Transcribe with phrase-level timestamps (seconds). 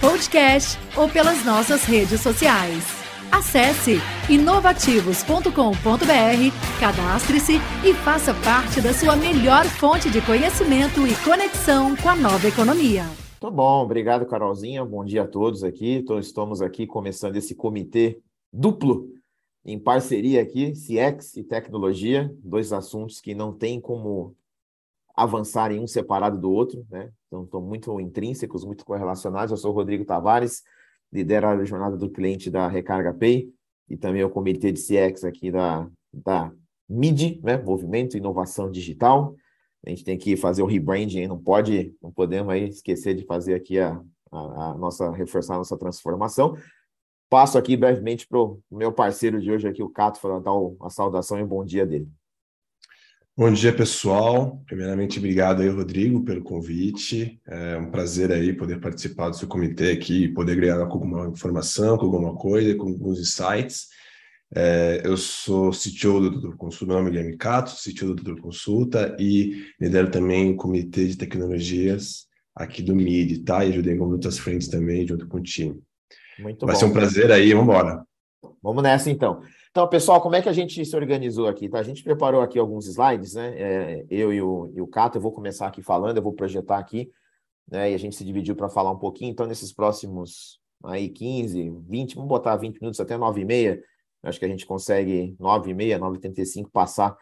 [0.00, 2.82] podcast ou pelas nossas redes sociais.
[3.30, 3.98] Acesse
[4.28, 12.16] inovativos.com.br, cadastre-se e faça parte da sua melhor fonte de conhecimento e conexão com a
[12.16, 13.04] nova economia.
[13.38, 14.84] Tá bom, obrigado, Carolzinha.
[14.84, 15.96] Bom dia a todos aqui.
[15.96, 18.18] Então, estamos aqui começando esse comitê
[18.52, 19.08] duplo
[19.64, 24.34] em parceria aqui, CX e tecnologia, dois assuntos que não tem como
[25.14, 27.12] avançar em um separado do outro, né?
[27.30, 29.52] Então, estão muito intrínsecos, muito correlacionados.
[29.52, 30.64] Eu sou o Rodrigo Tavares,
[31.12, 33.48] lidero a jornada do cliente da Recarga Pay
[33.88, 36.52] e também o comitê de CX aqui da, da
[36.88, 37.56] MID, né?
[37.56, 39.36] Movimento Inovação Digital.
[39.86, 43.54] A gente tem que fazer o rebranding, não pode, não podemos aí esquecer de fazer
[43.54, 46.56] aqui a, a, a nossa, reforçar a nossa transformação.
[47.28, 50.50] Passo aqui brevemente para o meu parceiro de hoje aqui, o Cato, para dar
[50.82, 52.08] a saudação e o bom dia dele.
[53.40, 54.62] Bom dia, pessoal.
[54.66, 57.40] Primeiramente, obrigado aí, Rodrigo, pelo convite.
[57.46, 61.96] É um prazer aí poder participar do seu comitê aqui, poder ganhar com alguma informação,
[61.96, 63.86] com alguma coisa, com alguns insights.
[64.54, 68.42] É, eu sou CTO do Doutor Consulta, meu nome é Guilherme Cato, CTO do Doutor
[68.42, 73.64] Consulta e lidero também o comitê de tecnologias aqui do MID, tá?
[73.64, 75.80] E ajudei em outras frentes também, junto com o time.
[76.38, 76.78] Muito Vai bom.
[76.78, 78.04] ser um prazer aí, vamos embora.
[78.62, 79.40] Vamos nessa então.
[79.70, 81.68] Então, pessoal, como é que a gente se organizou aqui?
[81.68, 81.78] Tá?
[81.78, 83.54] A gente preparou aqui alguns slides, né?
[83.56, 86.78] É, eu e o, e o Cato, eu vou começar aqui falando, eu vou projetar
[86.78, 87.08] aqui,
[87.70, 87.92] né?
[87.92, 89.30] E a gente se dividiu para falar um pouquinho.
[89.30, 93.80] Então, nesses próximos aí 15, 20, vamos botar 20 minutos até 9 e meia,
[94.24, 97.16] acho que a gente consegue 9 e meia, 9 e 35 passar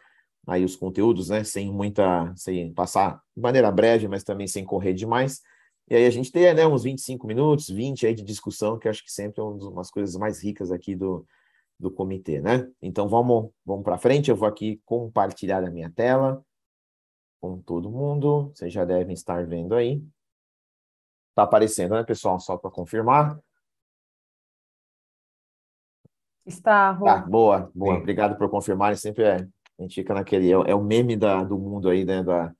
[0.46, 1.44] aí os conteúdos, né?
[1.44, 5.42] Sem muita, sem passar de maneira breve, mas também sem correr demais.
[5.90, 9.04] E aí a gente tem né, uns 25 minutos, 20 aí de discussão, que acho
[9.04, 11.26] que sempre é uma das coisas mais ricas aqui do,
[11.78, 12.70] do comitê, né?
[12.82, 16.44] Então vamos, vamos para frente, eu vou aqui compartilhar a minha tela
[17.40, 20.02] com todo mundo, vocês já devem estar vendo aí.
[21.30, 22.40] Está aparecendo, né, pessoal?
[22.40, 23.38] Só para confirmar.
[26.44, 27.04] Está, Rô.
[27.04, 27.94] Tá, boa, boa.
[27.94, 28.00] Sim.
[28.00, 28.96] Obrigado por confirmarem.
[28.96, 32.24] Sempre é, a gente fica naquele, é, é o meme da, do mundo aí, né,
[32.24, 32.52] da,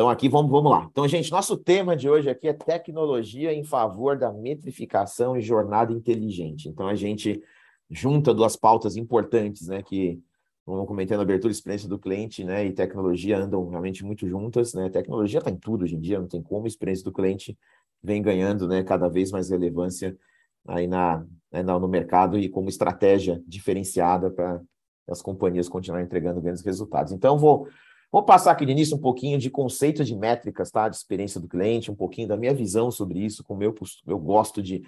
[0.00, 0.88] então, aqui vamos, vamos lá.
[0.90, 5.92] Então, gente, nosso tema de hoje aqui é tecnologia em favor da metrificação e jornada
[5.92, 6.70] inteligente.
[6.70, 7.42] Então, a gente
[7.90, 10.22] junta duas pautas importantes, né, que,
[10.64, 14.72] como comentei na abertura, experiência do cliente né, e tecnologia andam realmente muito juntas.
[14.74, 14.88] Né?
[14.88, 16.66] Tecnologia está em tudo hoje em dia, não tem como.
[16.66, 17.58] experiência do cliente
[18.02, 20.16] vem ganhando né, cada vez mais relevância
[20.66, 24.60] aí na, né, no mercado e como estratégia diferenciada para
[25.08, 27.12] as companhias continuarem entregando grandes resultados.
[27.12, 27.68] Então, vou
[28.12, 30.88] Vou passar aqui no início um pouquinho de conceito de métricas, tá?
[30.88, 33.72] De experiência do cliente, um pouquinho da minha visão sobre isso, como eu,
[34.04, 34.82] eu gosto de,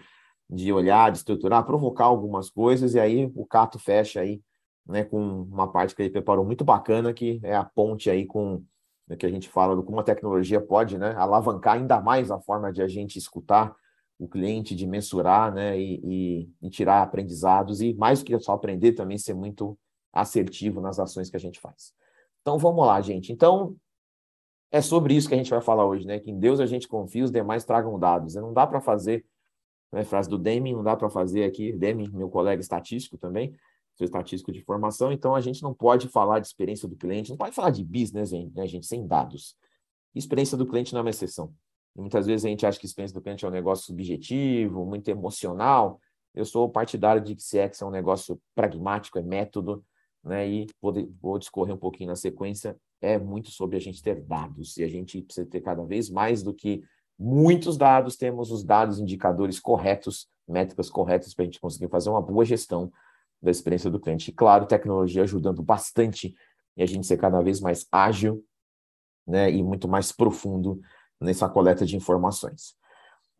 [0.53, 4.43] de olhar, de estruturar, provocar algumas coisas, e aí o Cato fecha aí,
[4.87, 8.63] né, com uma parte que ele preparou muito bacana, que é a ponte aí com
[9.09, 12.39] o que a gente fala do como a tecnologia pode, né, alavancar ainda mais a
[12.39, 13.75] forma de a gente escutar
[14.19, 18.53] o cliente, de mensurar, né, e, e, e tirar aprendizados, e mais do que só
[18.53, 19.79] aprender, também ser muito
[20.13, 21.95] assertivo nas ações que a gente faz.
[22.43, 23.33] Então vamos lá, gente.
[23.33, 23.75] Então
[24.71, 26.19] é sobre isso que a gente vai falar hoje, né?
[26.19, 28.35] Que em Deus a gente confia, os demais tragam dados.
[28.35, 29.25] Não dá para fazer,
[29.93, 33.55] né, frase do Deming, não dá para fazer aqui, Deming, meu colega estatístico também,
[33.95, 37.37] sou estatístico de formação, então a gente não pode falar de experiência do cliente, não
[37.37, 39.57] pode falar de business, né, gente, sem dados.
[40.15, 41.53] Experiência do cliente não é uma exceção.
[41.97, 45.09] E muitas vezes a gente acha que experiência do cliente é um negócio subjetivo, muito
[45.09, 46.01] emocional.
[46.35, 49.85] Eu sou partidário de que CX é um negócio pragmático, é método,
[50.25, 50.49] né?
[50.49, 54.77] E vou, vou discorrer um pouquinho na sequência, é muito sobre a gente ter dados,
[54.77, 56.83] e a gente precisa ter cada vez mais do que
[57.23, 62.21] muitos dados, temos os dados indicadores corretos, métricas corretas para a gente conseguir fazer uma
[62.21, 62.93] boa gestão
[63.41, 64.31] da experiência do cliente.
[64.31, 66.35] E claro, tecnologia ajudando bastante
[66.77, 68.45] e a gente ser cada vez mais ágil
[69.27, 70.81] né, e muito mais profundo
[71.21, 72.75] nessa coleta de informações.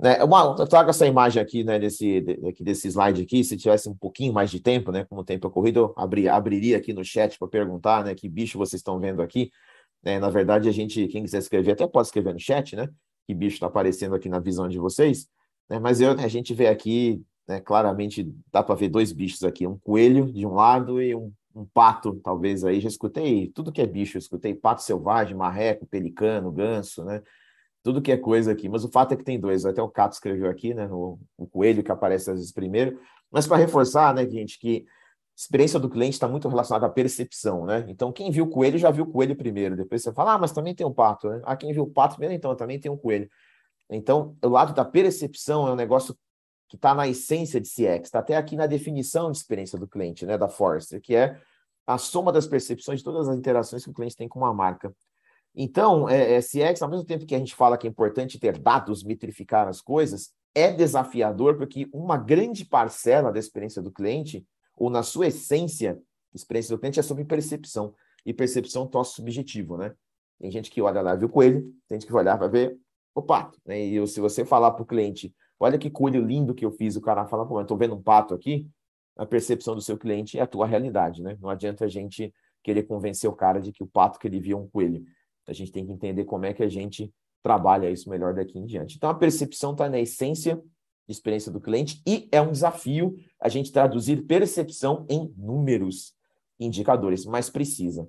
[0.01, 3.89] Né, uma, eu trago essa imagem aqui, né, desse, aqui, desse slide aqui, se tivesse
[3.89, 6.93] um pouquinho mais de tempo, né, como o tempo é corrido, eu abri, abriria aqui
[6.93, 9.51] no chat para perguntar, né, que bicho vocês estão vendo aqui.
[10.03, 12.89] Né, na verdade, a gente, quem quiser escrever, até pode escrever no chat, né,
[13.27, 15.29] que bicho está aparecendo aqui na visão de vocês,
[15.69, 19.67] né, mas eu, a gente vê aqui, né, claramente, dá para ver dois bichos aqui,
[19.67, 23.81] um coelho de um lado e um, um pato, talvez aí, já escutei tudo que
[23.81, 27.23] é bicho, escutei pato selvagem, marreco, pelicano, ganso, né,
[27.83, 29.67] tudo que é coisa aqui, mas o fato é que tem dois.
[29.67, 30.87] Até o Cato escreveu aqui, né?
[30.87, 33.01] No, o coelho que aparece às vezes primeiro.
[33.31, 34.87] Mas para reforçar, né, gente, que
[35.37, 37.85] experiência do cliente está muito relacionada à percepção, né?
[37.89, 39.77] Então, quem viu o coelho já viu o coelho primeiro.
[39.77, 41.41] Depois você fala, ah, mas também tem um pato, né?
[41.45, 43.29] Ah, quem viu o pato primeiro, então, também tem um coelho.
[43.91, 46.17] Então, o lado da percepção é um negócio
[46.69, 50.25] que está na essência de CX, está até aqui na definição de experiência do cliente,
[50.25, 51.39] né, da Forrester, que é
[51.87, 54.95] a soma das percepções de todas as interações que o cliente tem com uma marca.
[55.55, 58.59] Então, é, é, CX, ao mesmo tempo que a gente fala que é importante ter
[58.59, 64.47] dados, metrificar as coisas, é desafiador porque uma grande parcela da experiência do cliente,
[64.83, 65.97] ou na sua essência,
[66.35, 67.95] experiência do cliente é sobre percepção.
[68.27, 69.95] E percepção troço subjetivo, né?
[70.41, 72.77] Tem gente que olha lá, viu o coelho, tem gente que vai olhar para ver
[73.15, 73.61] o pato.
[73.65, 73.81] Né?
[73.81, 77.01] E se você falar para o cliente, olha que coelho lindo que eu fiz, o
[77.01, 78.69] cara fala, pô, eu estou vendo um pato aqui,
[79.17, 81.39] a percepção do seu cliente é a tua realidade, né?
[81.41, 84.59] Não adianta a gente querer convencer o cara de que o pato que ele viu
[84.59, 85.05] é um coelho.
[85.47, 88.67] A gente tem que entender como é que a gente trabalha isso melhor daqui em
[88.67, 88.97] diante.
[88.97, 90.61] Então, a percepção está na essência
[91.09, 96.15] experiência do cliente e é um desafio a gente traduzir percepção em números,
[96.59, 98.09] indicadores, mais precisa.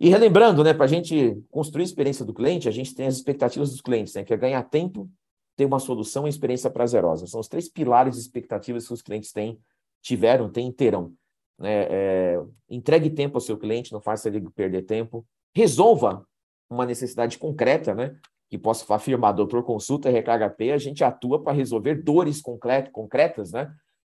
[0.00, 3.16] E relembrando, né, para a gente construir a experiência do cliente, a gente tem as
[3.16, 5.08] expectativas dos clientes, né, que é ganhar tempo,
[5.56, 7.26] ter uma solução e experiência prazerosa.
[7.26, 9.58] São os três pilares de expectativas que os clientes têm,
[10.02, 11.12] tiveram, têm e terão.
[11.58, 11.86] Né?
[11.88, 16.26] É, entregue tempo ao seu cliente, não faça ele perder tempo resolva
[16.68, 18.18] uma necessidade concreta, né?
[18.54, 23.68] Que possa afirmar, doutor consulta RKHP, a gente atua para resolver dores concretas, né?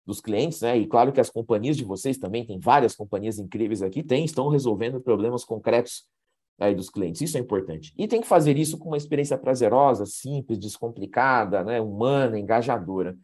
[0.07, 0.79] Dos clientes, né?
[0.79, 4.49] E claro que as companhias de vocês também, tem várias companhias incríveis aqui, tem, estão
[4.49, 6.07] resolvendo problemas concretos
[6.59, 7.21] aí dos clientes.
[7.21, 7.93] Isso é importante.
[7.99, 11.79] E tem que fazer isso com uma experiência prazerosa, simples, descomplicada, né?
[11.79, 13.15] humana, engajadora.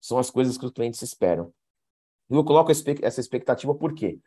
[0.00, 1.52] São as coisas que os clientes esperam.
[2.28, 4.18] Eu coloco essa expectativa por quê?
[4.18, 4.24] porque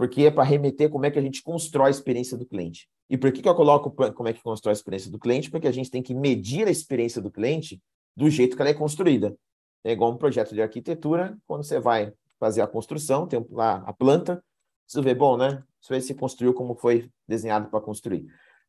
[0.00, 2.88] é para remeter como é que a gente constrói a experiência do cliente.
[3.10, 5.50] E por que, que eu coloco como é que constrói a experiência do cliente?
[5.50, 7.82] Porque a gente tem que medir a experiência do cliente
[8.16, 9.36] do jeito que ela é construída.
[9.82, 13.92] É igual um projeto de arquitetura, quando você vai fazer a construção, tem lá a
[13.92, 14.42] planta,
[14.86, 15.62] você vê, bom, né?
[15.80, 18.26] Você vê se construiu como foi desenhado para construir.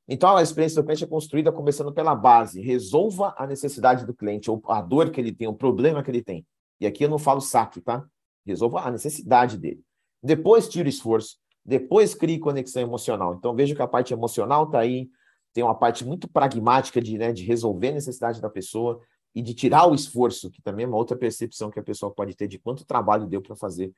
[0.07, 2.61] Então, a experiência do cliente é construída começando pela base.
[2.61, 6.23] Resolva a necessidade do cliente, ou a dor que ele tem, o problema que ele
[6.23, 6.45] tem.
[6.79, 8.05] E aqui eu não falo saque, tá?
[8.45, 9.81] Resolva a necessidade dele.
[10.21, 11.37] Depois tira o esforço.
[11.65, 13.35] Depois crie conexão emocional.
[13.35, 15.09] Então, veja que a parte emocional está aí.
[15.53, 18.99] Tem uma parte muito pragmática de, né, de resolver a necessidade da pessoa
[19.35, 22.35] e de tirar o esforço, que também é uma outra percepção que a pessoa pode
[22.35, 23.93] ter de quanto trabalho deu para fazer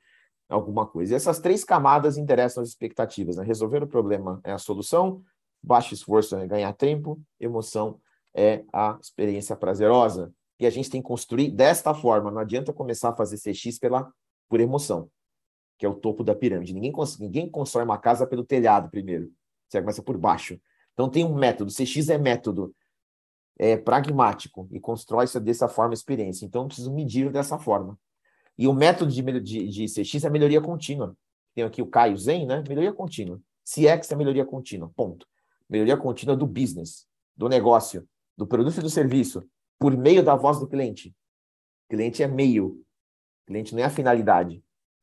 [0.48, 1.12] alguma coisa.
[1.12, 3.36] E essas três camadas interessam as expectativas.
[3.36, 3.44] Né?
[3.44, 5.22] Resolver o problema é a solução,
[5.62, 7.98] baixo esforço é ganhar tempo, emoção
[8.34, 10.32] é a experiência prazerosa.
[10.60, 12.30] E a gente tem que construir desta forma.
[12.30, 14.12] Não adianta começar a fazer CX pela,
[14.48, 15.08] por emoção
[15.78, 16.72] que é o topo da pirâmide.
[16.72, 19.32] Ninguém, ninguém constrói uma casa pelo telhado primeiro.
[19.68, 20.60] Você começa por baixo.
[20.92, 21.72] Então tem um método.
[21.72, 22.74] CX é método.
[23.58, 26.44] É pragmático e constrói-se dessa forma a experiência.
[26.44, 27.98] Então eu preciso medir dessa forma.
[28.58, 31.16] E o método de, de, de CX é melhoria contínua.
[31.54, 32.62] Tem aqui o Caio Zen, né?
[32.68, 33.40] Melhoria contínua.
[33.64, 34.90] CX é melhoria contínua.
[34.94, 35.26] Ponto.
[35.68, 39.42] Melhoria contínua do business, do negócio, do produto e do serviço,
[39.78, 41.14] por meio da voz do cliente.
[41.88, 42.82] Cliente é meio.
[43.46, 44.62] Cliente não é a finalidade.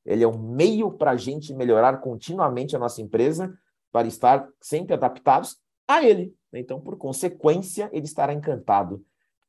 [0.09, 3.55] Ele é um meio para a gente melhorar continuamente a nossa empresa,
[3.91, 6.35] para estar sempre adaptados a ele.
[6.51, 9.05] Então, por consequência, ele estará encantado.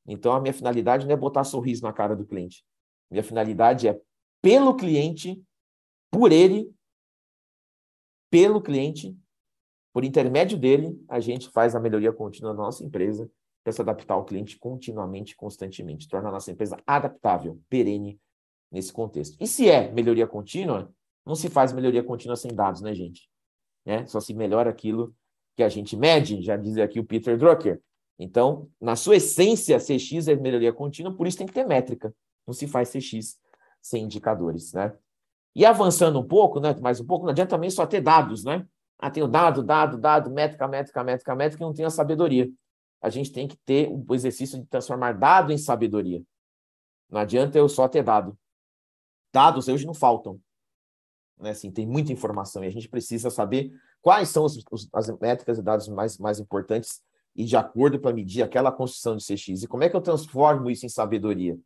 [0.07, 2.62] Então, a minha finalidade não é botar sorriso na cara do cliente.
[3.11, 3.99] Minha finalidade é,
[4.43, 5.43] pelo cliente,
[6.11, 6.71] por ele,
[8.31, 9.17] pelo cliente,
[9.95, 13.31] por intermédio dele, a gente faz a melhoria contínua da nossa empresa
[13.64, 16.07] para se adaptar ao cliente continuamente, constantemente.
[16.07, 18.21] Torna a nossa empresa adaptável, perene
[18.71, 19.37] nesse contexto.
[19.41, 20.93] E se é melhoria contínua,
[21.27, 23.29] não se faz melhoria contínua sem dados, né, gente?
[23.85, 24.07] Né?
[24.07, 25.15] Só se melhora aquilo
[25.57, 27.81] que a gente mede, já diz aqui o Peter Drucker.
[28.19, 32.15] Então, na sua essência, CX é melhoria contínua, por isso tem que ter métrica.
[32.47, 33.39] Não se faz CX
[33.81, 34.93] sem indicadores, né?
[35.55, 38.67] E avançando um pouco, né, mais um pouco, não adianta também só ter dados, né?
[38.99, 42.49] Ah, tem o dado, dado, dado, métrica, métrica, métrica, métrica, e não tem a sabedoria.
[43.00, 46.23] A gente tem que ter o exercício de transformar dado em sabedoria.
[47.09, 48.39] Não adianta eu só ter dado
[49.32, 50.40] dados hoje não faltam.
[51.38, 51.50] Né?
[51.50, 53.72] Assim, tem muita informação e a gente precisa saber
[54.02, 57.02] quais são os, os, as métricas e dados mais, mais importantes
[57.34, 59.62] e de acordo para medir aquela construção de CX.
[59.62, 61.58] E como é que eu transformo isso em sabedoria?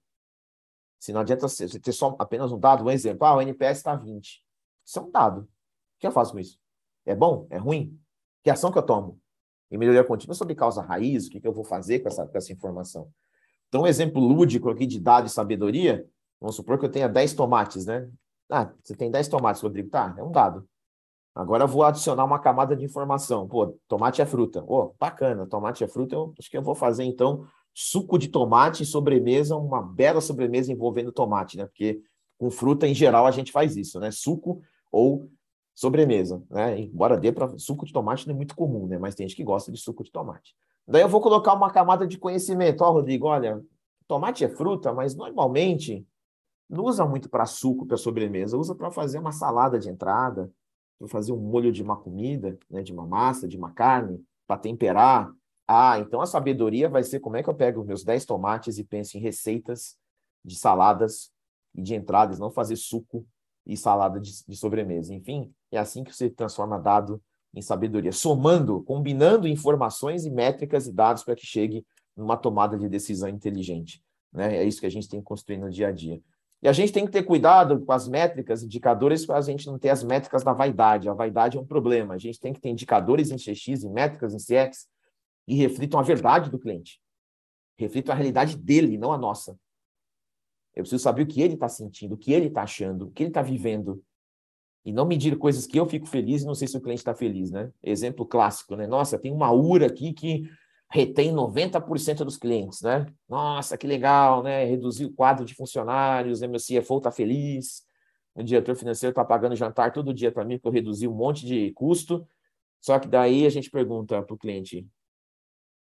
[0.99, 3.27] Se não adianta você ter só apenas um dado, um exemplo.
[3.27, 4.43] Ah, o NPS está 20.
[4.85, 5.43] Isso é um dado.
[5.43, 5.49] O
[5.99, 6.59] que eu faço com isso?
[7.05, 7.47] É bom?
[7.51, 7.99] É ruim?
[8.43, 9.21] Que ação que eu tomo?
[9.71, 12.39] E melhoria contínua sobre causa raiz, o que, que eu vou fazer com essa, com
[12.39, 13.11] essa informação?
[13.69, 16.09] Então, um exemplo lúdico aqui de dado e sabedoria
[16.41, 18.09] Vamos supor que eu tenha 10 tomates, né?
[18.51, 19.89] Ah, você tem 10 tomates, Rodrigo.
[19.89, 20.69] Tá, é um dado.
[21.35, 23.49] Agora eu vou adicionar uma camada de informação.
[23.49, 24.63] Pô, tomate é fruta.
[24.63, 26.15] Pô, bacana, tomate é fruta.
[26.15, 31.11] Eu acho que eu vou fazer, então, suco de tomate, sobremesa, uma bela sobremesa envolvendo
[31.11, 31.67] tomate, né?
[31.67, 32.01] Porque
[32.39, 34.11] com fruta, em geral, a gente faz isso, né?
[34.13, 34.63] Suco
[34.93, 35.29] ou
[35.75, 36.79] sobremesa, né?
[36.81, 38.97] Embora dê para suco de tomate não é muito comum, né?
[38.97, 40.55] Mas tem gente que gosta de suco de tomate.
[40.87, 42.83] Daí eu vou colocar uma camada de conhecimento.
[42.83, 43.61] Ó, Rodrigo, olha,
[44.07, 46.07] tomate é fruta, mas normalmente
[46.75, 50.51] não usa muito para suco, para sobremesa, usa para fazer uma salada de entrada,
[50.99, 54.59] para fazer um molho de uma comida, né, de uma massa, de uma carne, para
[54.59, 55.33] temperar.
[55.67, 58.85] Ah, então a sabedoria vai ser como é que eu pego meus 10 tomates e
[58.85, 59.97] penso em receitas
[60.45, 61.33] de saladas
[61.75, 63.27] e de entradas, não fazer suco
[63.67, 65.15] e salada de, de sobremesa.
[65.15, 67.23] Enfim, é assim que você transforma dado
[67.55, 72.89] em sabedoria, somando, combinando informações e métricas e dados para que chegue numa tomada de
[72.89, 74.03] decisão inteligente.
[74.33, 74.57] Né?
[74.57, 76.21] É isso que a gente tem que construir no dia a dia.
[76.65, 79.79] E a gente tem que ter cuidado com as métricas, indicadores, para a gente não
[79.79, 81.11] ter as métricas da vaidade.
[81.11, 82.15] A vaidade é um problema.
[82.15, 84.89] A gente tem que ter indicadores em CX, em métricas, em CX,
[85.47, 86.99] que reflitam a verdade do cliente.
[87.77, 89.59] Reflitam a realidade dele, não a nossa.
[90.75, 93.25] Eu preciso saber o que ele está sentindo, o que ele está achando, o que
[93.25, 94.03] ele está vivendo.
[94.87, 97.15] E não medir coisas que eu fico feliz e não sei se o cliente está
[97.15, 97.71] feliz, né?
[97.83, 98.87] Exemplo clássico, né?
[98.87, 100.49] Nossa, tem uma URA aqui que
[100.95, 103.05] retém 90% dos clientes, né?
[103.29, 104.65] Nossa, que legal, né?
[104.65, 106.47] Reduzir o quadro de funcionários, né?
[106.47, 107.85] meu CFO está feliz,
[108.33, 111.45] o diretor financeiro está pagando jantar todo dia para mim, porque eu reduzi um monte
[111.45, 112.25] de custo.
[112.81, 114.87] Só que daí a gente pergunta para o cliente: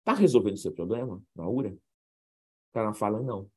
[0.00, 1.70] está resolvendo o seu problema na URA?
[1.70, 3.40] O cara fala: não.
[3.40, 3.50] O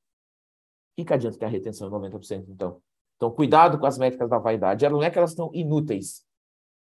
[0.95, 2.81] que, que adianta ter a retenção de 90% então?
[3.17, 4.87] Então, cuidado com as métricas da vaidade.
[4.87, 6.25] Não é que elas estão inúteis.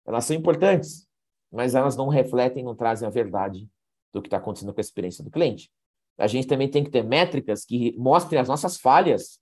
[0.05, 1.07] Elas são importantes,
[1.53, 3.69] mas elas não refletem, não trazem a verdade
[4.13, 5.71] do que está acontecendo com a experiência do cliente.
[6.17, 9.41] A gente também tem que ter métricas que mostrem as nossas falhas.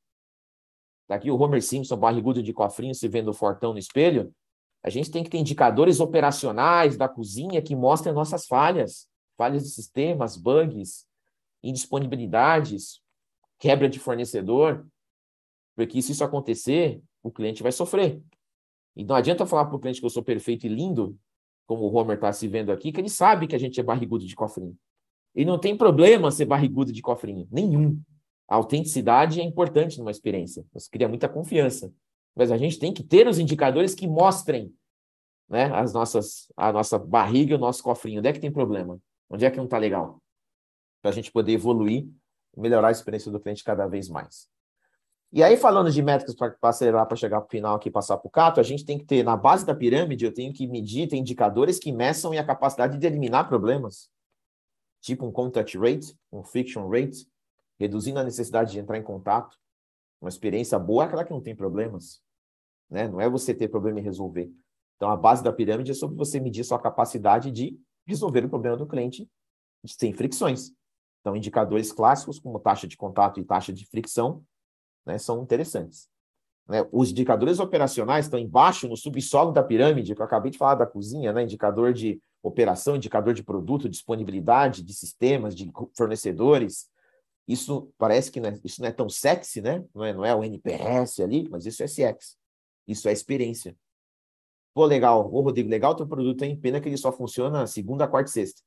[1.07, 4.35] Tá aqui o Homer Simpson, barrigudo de cofrinho, se vendo fortão no espelho.
[4.83, 9.09] A gente tem que ter indicadores operacionais da cozinha que mostrem as nossas falhas.
[9.37, 11.07] Falhas de sistemas, bugs,
[11.63, 13.01] indisponibilidades,
[13.59, 14.87] quebra de fornecedor.
[15.75, 18.23] Porque se isso acontecer, o cliente vai sofrer.
[18.95, 21.19] E não adianta falar para o cliente que eu sou perfeito e lindo,
[21.67, 24.25] como o Homer está se vendo aqui, que ele sabe que a gente é barrigudo
[24.25, 24.77] de cofrinho.
[25.35, 28.01] E não tem problema ser barrigudo de cofrinho, nenhum.
[28.49, 31.93] A autenticidade é importante numa experiência, você cria muita confiança.
[32.35, 34.73] Mas a gente tem que ter os indicadores que mostrem
[35.49, 38.19] né, as nossas, a nossa barriga e o nosso cofrinho.
[38.19, 39.01] Onde é que tem problema?
[39.31, 40.23] Onde é que não está legal?
[41.01, 42.07] Para a gente poder evoluir
[42.57, 44.49] e melhorar a experiência do cliente cada vez mais.
[45.37, 48.17] E aí, falando de métricas para acelerar para chegar para o final aqui e passar
[48.17, 50.67] para o Cato, a gente tem que ter, na base da pirâmide, eu tenho que
[50.67, 54.09] medir, tem indicadores que meçam a capacidade de eliminar problemas.
[55.03, 57.29] Tipo um contact rate, um friction rate,
[57.79, 59.59] reduzindo a necessidade de entrar em contato.
[60.23, 62.23] Uma experiência boa é aquela que não tem problemas.
[62.89, 63.07] Né?
[63.07, 64.51] Não é você ter problema e resolver.
[64.97, 68.79] Então, a base da pirâmide é sobre você medir sua capacidade de resolver o problema
[68.79, 69.29] do cliente
[69.85, 70.71] sem fricções.
[71.21, 74.43] Então, indicadores clássicos, como taxa de contato e taxa de fricção,
[75.07, 76.09] né, são interessantes.
[76.69, 76.87] Né?
[76.91, 80.87] Os indicadores operacionais estão embaixo, no subsolo da pirâmide, que eu acabei de falar da
[80.87, 81.45] cozinha, né?
[81.45, 86.89] indicador de operação, indicador de produto, disponibilidade de sistemas, de fornecedores.
[87.47, 89.85] Isso parece que não é, isso não é tão sexy, né?
[89.95, 92.37] não, é, não é o NPS ali, mas isso é CX.
[92.87, 93.77] Isso é experiência.
[94.75, 95.33] Pô, legal.
[95.33, 96.59] Ô, Rodrigo, legal teu produto, hein?
[96.61, 98.63] Pena que ele só funciona segunda, quarta e sexta.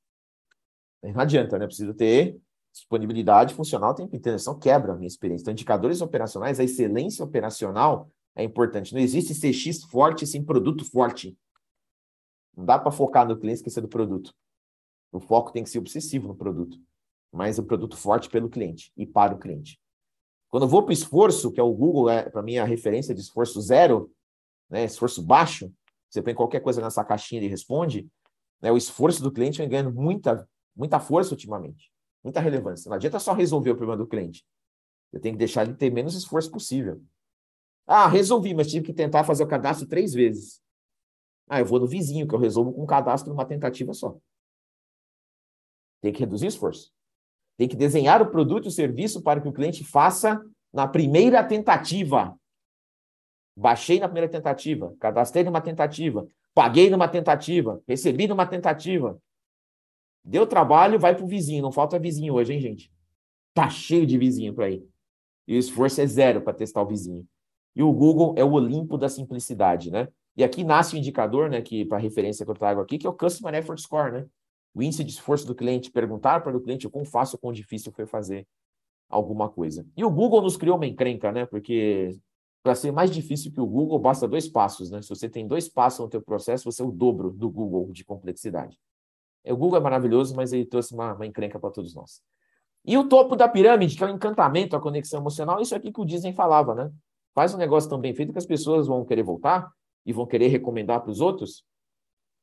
[1.03, 1.67] Não adianta, né?
[1.67, 2.39] Preciso ter
[2.79, 5.43] disponibilidade funcional tem inteiro, senão quebra a minha experiência.
[5.43, 8.93] Então, indicadores operacionais, a excelência operacional é importante.
[8.93, 11.37] Não existe CX forte sem produto forte.
[12.55, 14.33] Não dá para focar no cliente e esquecer do produto.
[15.11, 16.77] O foco tem que ser obsessivo no produto,
[17.31, 19.79] mas o produto forte pelo cliente e para o cliente.
[20.49, 23.13] Quando eu vou para o esforço, que é o Google, é para mim a referência
[23.13, 24.11] de esforço zero,
[24.69, 25.71] né, esforço baixo,
[26.09, 28.07] você põe qualquer coisa nessa caixinha e responde,
[28.61, 31.91] né, o esforço do cliente vem ganhando muita, muita força ultimamente
[32.23, 32.89] muita relevância.
[32.89, 34.45] Não adianta só resolver o problema do cliente.
[35.11, 37.01] Eu tenho que deixar ele ter menos esforço possível.
[37.87, 40.61] Ah, resolvi, mas tive que tentar fazer o cadastro três vezes.
[41.47, 44.15] Ah, eu vou no vizinho, que eu resolvo com um cadastro numa tentativa só.
[46.01, 46.93] Tem que reduzir o esforço.
[47.57, 50.39] Tem que desenhar o produto e o serviço para que o cliente faça
[50.71, 52.37] na primeira tentativa.
[53.57, 59.19] Baixei na primeira tentativa, cadastrei numa tentativa, paguei numa tentativa, recebi numa tentativa.
[60.29, 61.63] Deu trabalho, vai pro vizinho.
[61.63, 62.91] Não falta vizinho hoje, hein, gente?
[63.51, 64.87] Tá cheio de vizinho para ir.
[65.47, 67.27] E o esforço é zero para testar o vizinho.
[67.75, 70.07] E o Google é o Olimpo da simplicidade, né?
[70.37, 73.07] E aqui nasce o um indicador, né, que para referência que eu trago aqui, que
[73.07, 74.27] é o Customer Effort Score, né?
[74.73, 77.51] O índice de esforço do cliente, perguntar para o cliente o quão fácil ou quão
[77.51, 78.47] difícil foi fazer
[79.09, 79.83] alguma coisa.
[79.97, 81.47] E o Google nos criou uma encrenca, né?
[81.47, 82.15] Porque
[82.63, 85.01] Para ser mais difícil que o Google, basta dois passos, né?
[85.01, 88.05] Se você tem dois passos no teu processo, você é o dobro do Google de
[88.05, 88.77] complexidade.
[89.45, 92.21] O Google é maravilhoso, mas ele trouxe uma, uma encrenca para todos nós.
[92.85, 96.01] E o topo da pirâmide, que é o encantamento, a conexão emocional, isso aqui que
[96.01, 96.91] o Disney falava, né?
[97.35, 99.69] Faz um negócio tão bem feito que as pessoas vão querer voltar
[100.05, 101.63] e vão querer recomendar para os outros.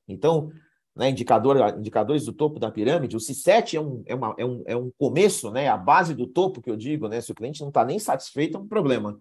[0.09, 0.51] Então,
[0.95, 4.63] né, indicador, indicadores do topo da pirâmide, o C7 é um, é, uma, é, um,
[4.67, 7.61] é um começo, né, a base do topo que eu digo, né, se o cliente
[7.61, 9.21] não está nem satisfeito, é um problema.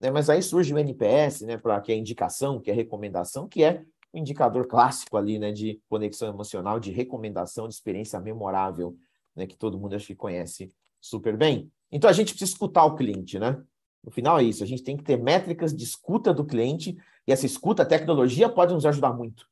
[0.00, 3.62] Né, mas aí surge o NPS, né, para que é indicação, que é recomendação, que
[3.62, 8.96] é um indicador clássico ali, né, de conexão emocional, de recomendação, de experiência memorável,
[9.34, 11.70] né, que todo mundo acho que conhece super bem.
[11.90, 13.62] Então a gente precisa escutar o cliente, né?
[14.02, 17.32] No final é isso, a gente tem que ter métricas de escuta do cliente, e
[17.32, 19.48] essa escuta, a tecnologia pode nos ajudar muito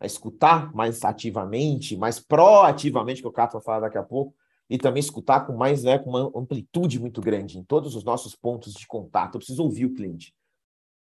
[0.00, 4.34] a escutar mais ativamente, mais proativamente, que o Cato vai falar daqui a pouco,
[4.68, 8.34] e também escutar com mais, né, com uma amplitude muito grande em todos os nossos
[8.34, 9.34] pontos de contato.
[9.34, 10.34] Eu preciso ouvir o cliente.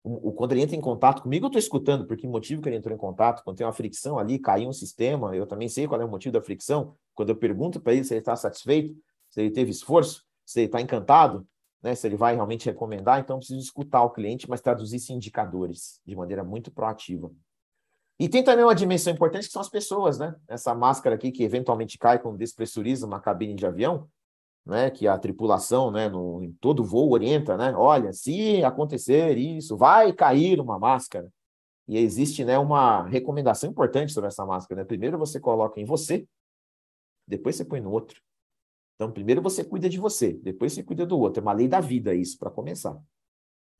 [0.05, 2.77] O, quando ele entra em contato comigo, eu estou escutando, porque o motivo que ele
[2.77, 6.01] entrou em contato, quando tem uma fricção ali, caiu um sistema, eu também sei qual
[6.01, 6.97] é o motivo da fricção.
[7.15, 8.97] Quando eu pergunto para ele se ele está satisfeito,
[9.31, 11.47] se ele teve esforço, se ele está encantado,
[11.83, 15.13] né, se ele vai realmente recomendar, então eu preciso escutar o cliente, mas traduzir isso
[15.13, 17.31] em indicadores de maneira muito proativa.
[18.19, 20.35] E tem também uma dimensão importante que são as pessoas, né?
[20.47, 24.09] Essa máscara aqui que eventualmente cai quando despressuriza uma cabine de avião,
[24.65, 24.91] né?
[24.91, 26.09] Que a tripulação, né?
[26.09, 27.73] No, em todo voo orienta, né?
[27.75, 31.29] Olha, se acontecer isso, vai cair uma máscara.
[31.89, 32.59] E existe, né?
[32.59, 34.83] Uma recomendação importante sobre essa máscara.
[34.83, 34.87] Né?
[34.87, 36.27] Primeiro você coloca em você,
[37.27, 38.21] depois você põe no outro.
[38.95, 41.41] Então, primeiro você cuida de você, depois você cuida do outro.
[41.41, 42.97] É uma lei da vida isso, para começar.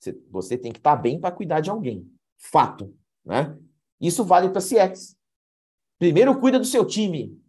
[0.01, 2.11] Você, você tem que estar tá bem para cuidar de alguém.
[2.39, 2.93] Fato,
[3.25, 3.57] né?
[4.01, 5.17] Isso vale para CX.
[5.97, 7.41] Primeiro cuida do seu time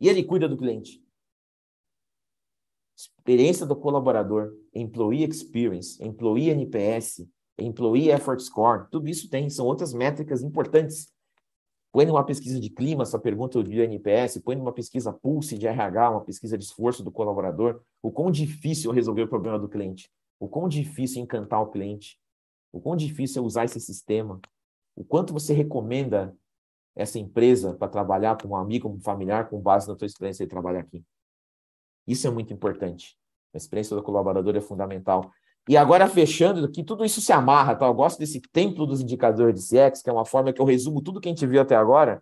[0.00, 1.04] e ele cuida do cliente.
[3.08, 7.26] Experiência do colaborador, employee experience, employee NPS,
[7.58, 11.10] employee effort score, tudo isso tem, são outras métricas importantes.
[11.92, 16.10] Põe numa pesquisa de clima essa pergunta do NPS, põe numa pesquisa Pulse de RH,
[16.10, 20.10] uma pesquisa de esforço do colaborador, o quão difícil é resolver o problema do cliente,
[20.38, 22.18] o quão difícil é encantar o cliente,
[22.72, 24.40] o quão difícil é usar esse sistema,
[24.94, 26.36] o quanto você recomenda
[26.94, 30.50] essa empresa para trabalhar com um amigo, um familiar, com base na tua experiência de
[30.50, 31.02] trabalhar aqui.
[32.10, 33.16] Isso é muito importante.
[33.54, 35.30] A experiência do colaborador é fundamental.
[35.68, 37.86] E agora, fechando aqui, tudo isso se amarra, tá?
[37.86, 41.00] Eu gosto desse templo dos indicadores de CX, que é uma forma que eu resumo
[41.00, 42.20] tudo que a gente viu até agora,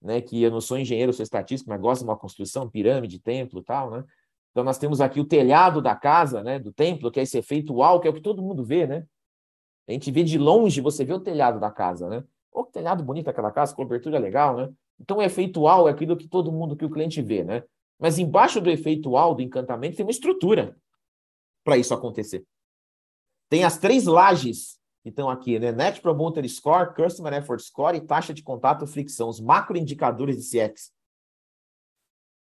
[0.00, 0.20] né?
[0.20, 3.90] Que eu não sou engenheiro, sou estatístico, mas gosto de uma construção, pirâmide, templo tal,
[3.90, 4.04] né?
[4.52, 6.60] Então, nós temos aqui o telhado da casa, né?
[6.60, 9.04] Do templo, que é esse efeito uau, que é o que todo mundo vê, né?
[9.88, 12.22] A gente vê de longe, você vê o telhado da casa, né?
[12.52, 14.68] O telhado bonito aquela casa, cobertura legal, né?
[15.00, 17.64] Então, o efeitual é aquilo que todo mundo, que o cliente vê, né?
[17.98, 20.76] Mas embaixo do efeitual, do encantamento, tem uma estrutura
[21.64, 22.44] para isso acontecer.
[23.48, 25.72] Tem as três lajes que estão aqui, né?
[25.72, 30.92] Net Promoter Score, Customer Effort Score e taxa de contato fricção, os macroindicadores de CX.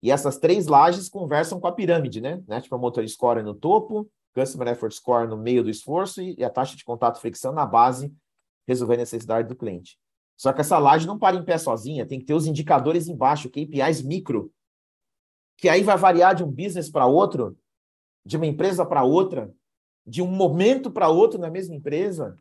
[0.01, 2.43] E essas três lajes conversam com a pirâmide, né?
[2.47, 6.75] Net Promoter Score no topo, Customer Effort Score no meio do esforço e a taxa
[6.75, 8.13] de contato fricção na base,
[8.67, 9.97] resolver a necessidade do cliente.
[10.37, 13.49] Só que essa laje não para em pé sozinha, tem que ter os indicadores embaixo,
[13.49, 14.51] KPIs micro,
[15.59, 17.57] que aí vai variar de um business para outro,
[18.25, 19.53] de uma empresa para outra,
[20.05, 22.37] de um momento para outro na mesma empresa.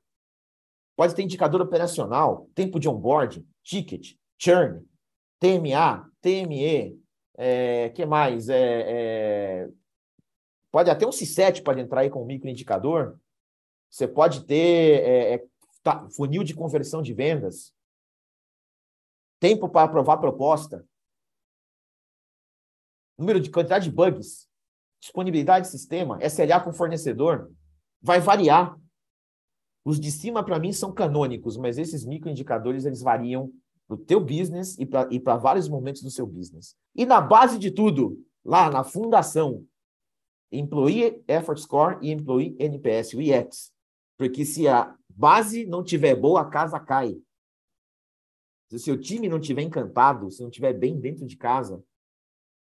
[0.96, 4.84] Pode ter indicador operacional, tempo de onboarding, ticket, churn,
[5.38, 7.00] TMA, TME,
[7.36, 8.48] é, que mais?
[8.48, 9.68] É, é,
[10.70, 13.16] Pode até um C7 pode entrar aí com um microindicador.
[13.90, 15.46] Você pode ter é, é,
[15.82, 17.74] tá, funil de conversão de vendas.
[19.40, 20.84] Tempo para aprovar proposta.
[23.18, 24.48] Número de quantidade de bugs.
[25.00, 26.18] Disponibilidade de sistema.
[26.22, 27.50] SLA com fornecedor.
[28.00, 28.78] Vai variar.
[29.84, 33.50] Os de cima, para mim, são canônicos, mas esses microindicadores eles variam
[33.86, 36.76] para o teu business e para vários momentos do seu business.
[36.94, 39.66] E na base de tudo, lá na fundação,
[40.52, 43.72] Employee Effort Score e Employee NPS, o IEX.
[44.16, 47.16] Porque se a base não tiver boa, a casa cai.
[48.68, 51.82] Se o seu time não tiver encantado, se não tiver bem dentro de casa,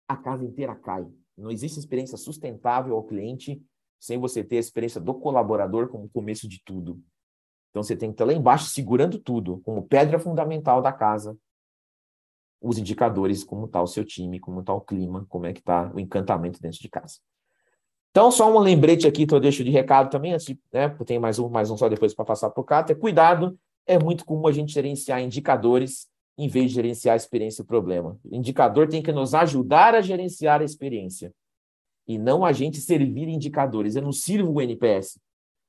[0.08, 1.06] a casa inteira cai.
[1.38, 3.62] Não existe experiência sustentável ao cliente
[4.00, 7.02] sem você ter a experiência do colaborador como começo de tudo.
[7.70, 11.38] Então você tem que estar lá embaixo segurando tudo, como pedra fundamental da casa,
[12.62, 15.92] os indicadores, como está o seu time, como está o clima, como é que está
[15.94, 17.20] o encantamento dentro de casa.
[18.12, 21.38] Então, só um lembrete aqui que eu deixo de recado também, de, né, tem mais
[21.38, 22.98] um, mais um só depois para passar para o Cáter.
[22.98, 27.64] Cuidado, é muito comum a gente gerenciar indicadores em vez de gerenciar a experiência e
[27.64, 28.20] o problema.
[28.24, 31.34] O indicador tem que nos ajudar a gerenciar a experiência
[32.08, 33.96] e não a gente servir indicadores.
[33.96, 35.20] Eu não sirvo o NPS.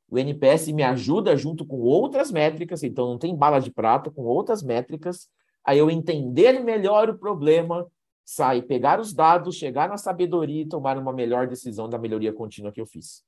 [0.08, 4.22] O NPS me ajuda junto com outras métricas, então não tem bala de prata, com
[4.22, 5.28] outras métricas,
[5.64, 7.86] a eu entender melhor o problema,
[8.24, 12.70] sair, pegar os dados, chegar na sabedoria e tomar uma melhor decisão da melhoria contínua
[12.70, 13.24] que eu fiz.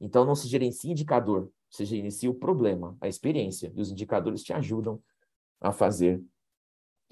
[0.00, 4.52] Então não se gerencia indicador, se gerencia o problema, a experiência, e os indicadores te
[4.52, 5.00] ajudam
[5.60, 6.22] a fazer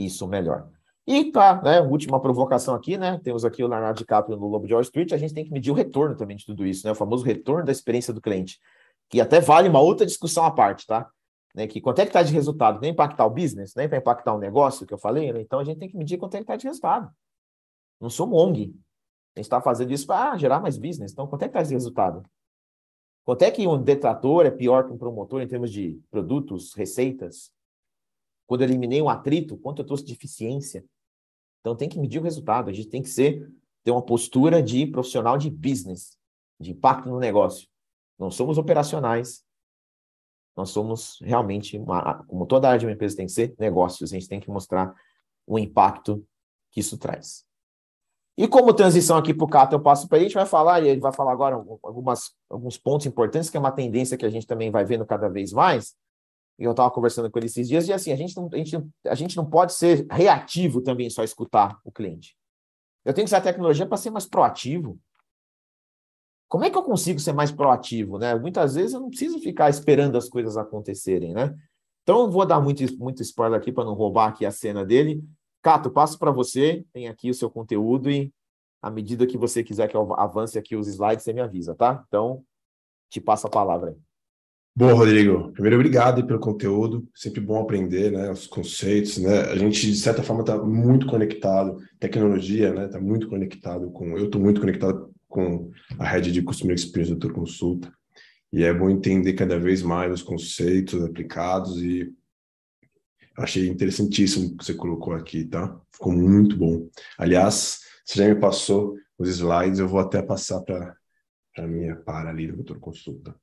[0.05, 0.69] isso melhor.
[1.07, 4.75] E tá, né, última provocação aqui, né, temos aqui o Leonardo DiCaprio no Lobo de
[4.75, 6.95] Wall Street, a gente tem que medir o retorno também de tudo isso, né, o
[6.95, 8.61] famoso retorno da experiência do cliente,
[9.09, 11.09] que até vale uma outra discussão à parte, tá?
[11.55, 14.35] Né, que quanto é que está de resultado, nem impactar o business, nem para impactar
[14.35, 15.41] o negócio, que eu falei, né?
[15.41, 17.11] então a gente tem que medir quanto é que está de resultado.
[18.01, 18.73] Não sou ONG,
[19.35, 21.63] a gente está fazendo isso para ah, gerar mais business, então quanto é que está
[21.63, 22.23] de resultado?
[23.25, 27.53] Quanto é que um detrator é pior que um promotor em termos de produtos, receitas?
[28.51, 30.85] Quando eu eliminei um atrito, quanto eu trouxe de eficiência?
[31.61, 32.69] Então tem que medir o resultado.
[32.69, 33.49] A gente tem que ser
[33.85, 36.19] ter uma postura de profissional de business,
[36.59, 37.69] de impacto no negócio.
[38.19, 39.45] Não somos operacionais.
[40.57, 44.11] Nós somos realmente, uma, como toda área de uma empresa tem que ser, negócios.
[44.11, 44.93] A gente tem que mostrar
[45.47, 46.27] o impacto
[46.73, 47.47] que isso traz.
[48.37, 50.83] E como transição aqui para o Cato, eu passo para ele, a gente vai falar,
[50.83, 54.31] e ele vai falar agora algumas, alguns pontos importantes, que é uma tendência que a
[54.31, 55.95] gente também vai vendo cada vez mais.
[56.61, 59.15] Eu estava conversando com ele esses dias, e assim, a gente, não, a, gente, a
[59.15, 62.37] gente não pode ser reativo também, só escutar o cliente.
[63.05, 64.99] Eu tenho que usar a tecnologia para ser mais proativo.
[66.49, 68.19] Como é que eu consigo ser mais proativo?
[68.19, 68.35] Né?
[68.35, 71.57] Muitas vezes eu não preciso ficar esperando as coisas acontecerem, né?
[72.03, 75.23] Então, eu vou dar muito, muito spoiler aqui para não roubar aqui a cena dele,
[75.63, 78.33] Cato, passo para você, tem aqui o seu conteúdo e
[78.81, 82.03] à medida que você quiser que eu avance aqui os slides, você me avisa, tá?
[82.09, 82.43] Então,
[83.11, 84.10] te passo a palavra aí.
[84.75, 89.91] Bom, Rodrigo, primeiro obrigado pelo conteúdo, sempre bom aprender, né, os conceitos, né, a gente
[89.91, 94.61] de certa forma está muito conectado, tecnologia, né, está muito conectado com, eu estou muito
[94.61, 97.93] conectado com a rede de Customer Experience do Consulta,
[98.53, 102.13] e é bom entender cada vez mais os conceitos aplicados e
[103.41, 105.81] Achei interessantíssimo o que você colocou aqui, tá?
[105.93, 106.89] Ficou muito bom.
[107.17, 110.95] Aliás, você já me passou os slides, eu vou até passar para
[111.57, 113.35] a minha para ali do Doutor Consulta.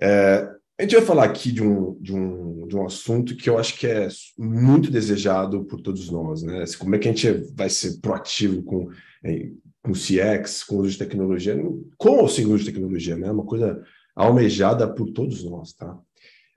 [0.00, 3.58] É, a gente vai falar aqui de um, de, um, de um assunto que eu
[3.58, 4.08] acho que é
[4.38, 6.64] muito desejado por todos nós, né?
[6.78, 8.88] Como é que a gente vai ser proativo com,
[9.22, 9.50] é,
[9.82, 11.54] com CX, com o uso de tecnologia,
[11.98, 13.30] com ou sem uso de tecnologia, né?
[13.30, 13.82] Uma coisa
[14.16, 15.98] almejada por todos nós, tá?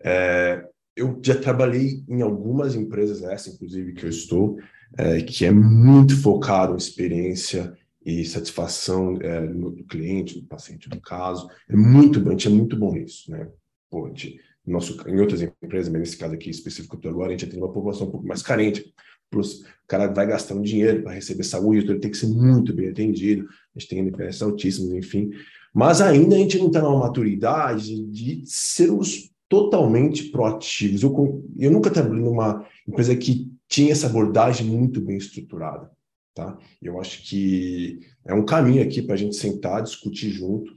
[0.01, 4.57] É, eu já trabalhei em algumas empresas, essa inclusive que eu estou,
[4.97, 7.73] é, que é muito focado em experiência
[8.05, 11.49] e satisfação é, do cliente, do paciente, no caso.
[11.69, 13.49] É muito bom, a gente é muito bom nisso, né?
[13.89, 17.31] Pô, gente, nosso, em outras empresas, mas nesse caso aqui específico que eu agora, a
[17.31, 18.93] gente tem uma população um pouco mais carente.
[19.29, 22.27] Plus, o cara vai gastar um dinheiro para receber saúde, então ele tem que ser
[22.27, 23.47] muito bem atendido.
[23.75, 25.31] A gente tem NPS altíssimos, enfim.
[25.73, 31.03] Mas ainda a gente não está numa maturidade de sermos totalmente proativos.
[31.03, 35.89] Eu, eu nunca trabalhei numa empresa que tinha essa abordagem muito bem estruturada.
[36.33, 36.57] Tá?
[36.81, 40.75] Eu acho que é um caminho aqui para a gente sentar, discutir junto.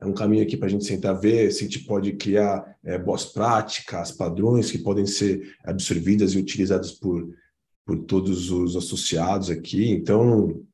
[0.00, 2.96] É um caminho aqui para a gente sentar, ver se a gente pode criar é,
[2.98, 7.28] boas práticas, padrões que podem ser absorvidas e utilizadas por,
[7.84, 9.90] por todos os associados aqui.
[9.90, 10.64] Então,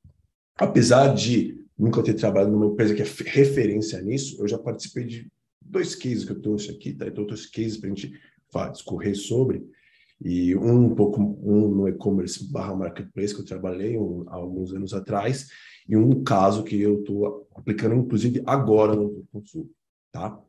[0.57, 5.33] apesar de nunca ter trabalhado numa empresa que é referência nisso, eu já participei de
[5.61, 7.07] dois cases que eu trouxe aqui, tá?
[7.07, 8.13] Então, outros cases para a gente
[8.73, 9.67] discorrer sobre.
[10.23, 14.95] E um, pouco um no e-commerce barra marketplace que eu trabalhei um, há alguns anos
[14.95, 15.49] atrás,
[15.89, 19.71] e um caso que eu estou aplicando, inclusive, agora no consulta,
[20.13, 20.41] tá?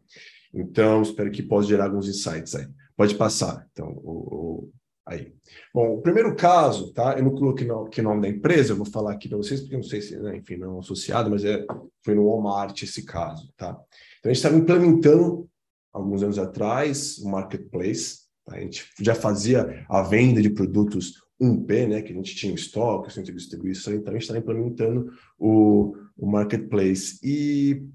[0.53, 2.67] Então, espero que possa gerar alguns insights aí.
[2.95, 4.71] Pode passar, então, o, o,
[5.05, 5.33] aí.
[5.73, 7.17] Bom, o primeiro caso, tá?
[7.17, 9.75] Eu não coloquei o que nome da empresa, eu vou falar aqui para vocês, porque
[9.75, 11.65] eu não sei se, né, enfim, não associado, mas é,
[12.03, 13.71] foi no Walmart esse caso, tá?
[14.19, 15.49] Então, a gente estava implementando,
[15.95, 18.24] alguns anos atrás, o marketplace.
[18.47, 22.55] A gente já fazia a venda de produtos 1P, né, que a gente tinha em
[22.55, 27.19] estoque, centro de distribuição, então a gente estava implementando o, o marketplace.
[27.23, 27.85] E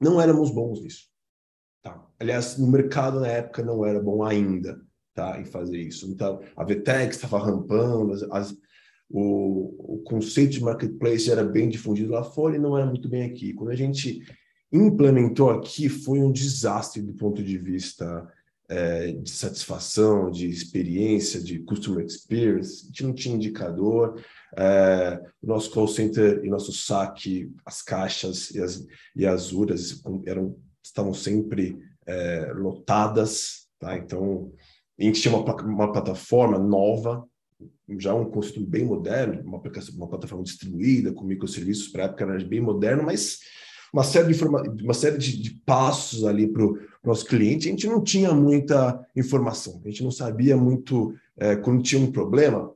[0.00, 1.08] não éramos bons nisso.
[1.82, 2.04] Tá?
[2.18, 4.80] Aliás, no mercado na época não era bom ainda
[5.14, 6.10] tá, em fazer isso.
[6.10, 8.56] Então, a VTEX estava rampando, as, as,
[9.08, 13.22] o, o conceito de marketplace era bem difundido lá fora e não era muito bem
[13.22, 13.54] aqui.
[13.54, 14.20] Quando a gente
[14.72, 18.28] implementou aqui foi um desastre do ponto de vista
[18.68, 22.84] é, de satisfação, de experiência, de customer experience.
[22.84, 24.22] A gente não tinha indicador.
[24.56, 30.56] É, nosso call center e nosso saque, as caixas e as, e as URAs eram,
[30.82, 33.68] estavam sempre é, lotadas.
[33.78, 33.96] Tá?
[33.96, 34.52] Então,
[34.98, 37.24] a gente tinha uma, uma plataforma nova,
[37.98, 39.60] já um conceito bem moderno, uma,
[39.94, 43.40] uma plataforma distribuída, com microserviços, para a época era bem moderno, mas
[43.94, 44.44] uma série de,
[44.82, 49.00] uma série de, de passos ali para o nosso cliente, a gente não tinha muita
[49.14, 52.72] informação, a gente não sabia muito é, quando tinha um problema,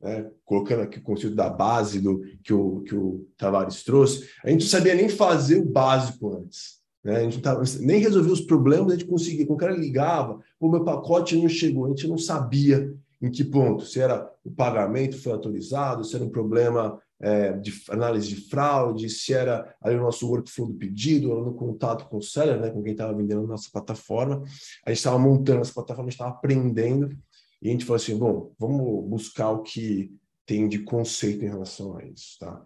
[0.00, 4.48] né, colocando aqui o conceito da base do que o, que o Tavares trouxe, a
[4.48, 6.80] gente não sabia nem fazer o básico antes.
[7.04, 7.16] Né?
[7.16, 9.44] A gente não tava, nem resolvia os problemas, a gente conseguia.
[9.44, 13.44] Quando o cara ligava, o meu pacote não chegou, a gente não sabia em que
[13.44, 18.36] ponto, se era o pagamento foi autorizado, se era um problema é, de análise de
[18.48, 22.70] fraude, se era ali o nosso workflow do pedido, no contato com o seller, né,
[22.70, 24.42] com quem estava vendendo a nossa plataforma.
[24.84, 27.16] A gente estava montando essa plataforma, a gente estava aprendendo,
[27.62, 30.12] e a gente falou assim, bom, vamos buscar o que
[30.44, 32.60] tem de conceito em relação a isso, tá?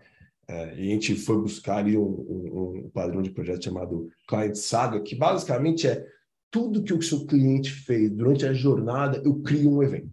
[0.49, 4.55] É, e a gente foi buscar ali um, um, um, padrão de projeto chamado Client
[4.55, 6.07] Saga, que basicamente é
[6.51, 10.11] tudo que o seu cliente fez durante a jornada, eu crio um evento.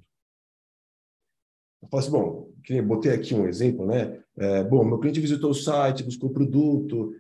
[1.82, 2.52] Eu falo assim, bom,
[2.86, 4.23] botei aqui um exemplo, né?
[4.38, 7.14] É, bom, meu cliente visitou o site, buscou o produto,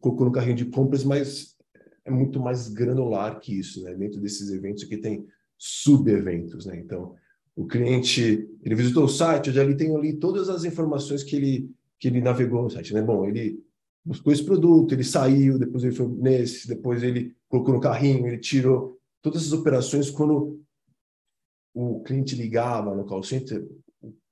[0.00, 1.56] colocou no carrinho de compras, mas
[2.04, 3.94] é muito mais granular que isso, né?
[3.94, 6.76] Dentro desses eventos aqui tem sub-eventos, né?
[6.78, 7.14] Então,
[7.56, 11.36] o cliente, ele visitou o site, eu já ali tenho ali todas as informações que
[11.36, 13.00] ele, que ele navegou no site, né?
[13.00, 13.62] Bom, ele
[14.04, 18.38] buscou esse produto, ele saiu, depois ele foi nesse, depois ele colocou no carrinho, ele
[18.38, 20.60] tirou todas essas operações quando
[21.72, 23.66] o cliente ligava no call center,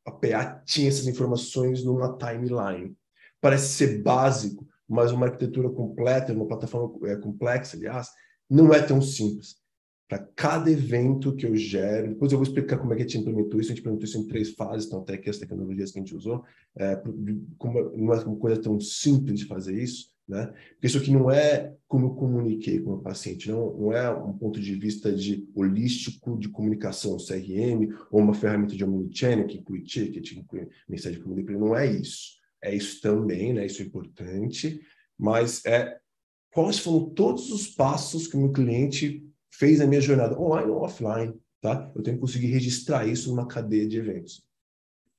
[0.05, 2.97] a PA tinha essas informações numa timeline.
[3.41, 8.09] Parece ser básico, mas uma arquitetura completa, uma plataforma é, complexa, aliás,
[8.49, 9.57] não é tão simples.
[10.09, 13.19] Para cada evento que eu gero, depois eu vou explicar como é que a gente
[13.19, 13.71] implementou isso.
[13.71, 16.15] A gente implementou isso em três fases, então até aqui as tecnologias que a gente
[16.15, 16.45] usou.
[16.77, 16.97] É,
[17.57, 20.47] como não é uma coisa tão simples de fazer isso, né?
[20.73, 24.33] Porque isso aqui não é como eu comuniquei com o paciente, não, não é um
[24.33, 29.83] ponto de vista de holístico de comunicação, CRM, ou uma ferramenta de omnichannel que inclui
[29.83, 32.41] ticket, que inclui mensagem de comunicação, não é isso.
[32.63, 33.67] É isso também, né?
[33.67, 34.81] Isso é importante,
[35.19, 35.99] mas é
[36.53, 40.83] quais foram todos os passos que o meu cliente fez na minha jornada, online ou
[40.83, 41.91] offline, tá?
[41.95, 44.47] Eu tenho que conseguir registrar isso numa cadeia de eventos.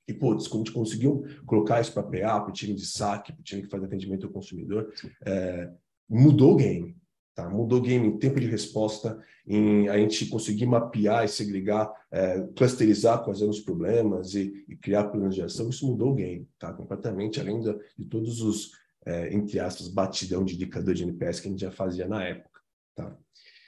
[0.06, 3.32] E, putz, como a gente conseguiu colocar isso para PA, para o time de saque,
[3.32, 4.92] para o time que faz atendimento ao consumidor,
[5.24, 5.70] é,
[6.08, 6.96] mudou o game.
[7.34, 7.48] Tá?
[7.50, 12.40] Mudou o game em tempo de resposta, em a gente conseguir mapear e segregar, é,
[12.54, 15.68] clusterizar quais eram os problemas e, e, criar planos de ação.
[15.68, 16.72] Isso mudou o game, tá?
[16.72, 18.70] completamente, além de, de todos os,
[19.04, 22.60] é, entre aspas, batidão de indicador de NPS que a gente já fazia na época.
[22.94, 23.16] Tá?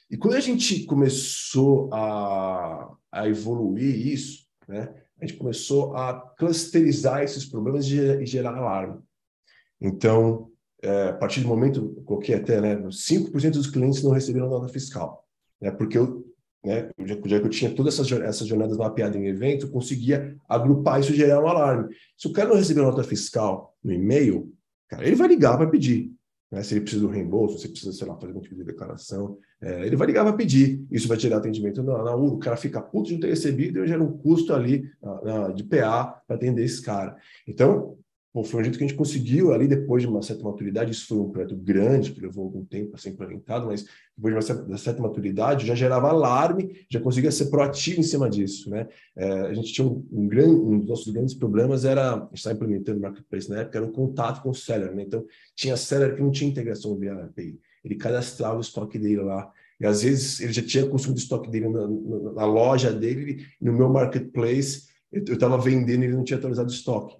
[0.08, 7.22] E quando a gente começou a, a evoluir isso, né, a gente começou a clusterizar
[7.22, 9.00] esses problemas e gerar alarme.
[9.80, 10.50] Então,
[10.82, 14.68] é, a partir do momento, eu coloquei até, né, 5% dos clientes não receberam nota
[14.68, 15.24] fiscal,
[15.60, 16.24] né, porque eu,
[16.64, 20.36] né, já, já que eu tinha todas essas, essas jornadas mapeadas em evento, eu conseguia
[20.48, 21.94] agrupar isso e gerar um alarme.
[22.16, 24.52] Se o cara não receber nota fiscal no e-mail,
[24.88, 26.15] cara, ele vai ligar para pedir.
[26.56, 26.62] Né?
[26.62, 29.86] Se ele precisa do reembolso, se precisa, sei lá, fazer um tipo de declaração, é,
[29.86, 30.82] ele vai ligar para pedir.
[30.90, 32.36] Isso vai tirar atendimento na, na URO.
[32.36, 35.48] O cara fica puto de não ter recebido e gera um custo ali na, na,
[35.48, 37.14] de PA para atender esse cara.
[37.46, 37.98] Então,
[38.36, 41.06] Bom, foi um jeito que a gente conseguiu ali, depois de uma certa maturidade, isso
[41.06, 44.42] foi um projeto grande, que levou algum tempo a ser implementado, mas depois de uma
[44.42, 48.88] certa, certa maturidade, já gerava alarme, já conseguia ser proativo em cima disso, né?
[49.16, 53.00] É, a gente tinha um, um, grande, um dos nossos grandes problemas era, estava implementando
[53.00, 55.02] Marketplace na época, era o contato com o seller, né?
[55.04, 57.58] Então, tinha seller que não tinha integração via API.
[57.82, 61.50] Ele cadastrava o estoque dele lá, e às vezes ele já tinha consumido o estoque
[61.50, 66.24] dele na, na, na loja dele, no meu Marketplace, eu estava vendendo e ele não
[66.24, 67.16] tinha atualizado o estoque.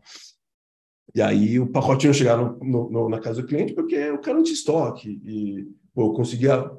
[1.17, 4.37] E aí o pacote ia chegar no, no, na casa do cliente porque o cara
[4.37, 5.19] não tinha estoque.
[5.25, 6.71] E pô, eu conseguia,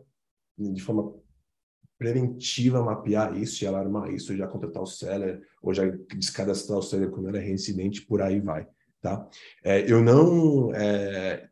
[0.55, 1.11] de forma
[1.97, 7.09] preventiva, mapear isso e alarmar isso, já contratar o seller, ou já descadastrar o seller
[7.09, 8.67] quando era reincidente, por aí vai.
[9.01, 9.27] Tá?
[9.63, 10.71] É, eu não.
[10.71, 11.49] É,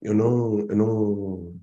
[0.00, 0.60] eu não.
[0.60, 1.60] Eu não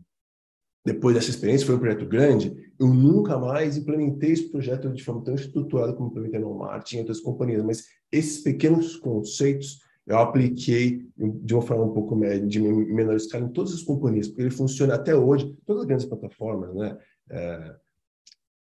[0.86, 5.22] depois dessa experiência, foi um projeto grande, eu nunca mais implementei esse projeto de forma
[5.22, 11.06] tão estruturada como implementei no Walmart e outras companhias, mas esses pequenos conceitos eu apliquei
[11.18, 12.16] de uma forma um pouco
[12.48, 16.06] de menor escala em todas as companhias, porque ele funciona até hoje, todas as grandes
[16.06, 16.98] plataformas, né?
[17.30, 17.76] É,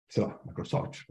[0.09, 1.01] sei lá, Microsoft,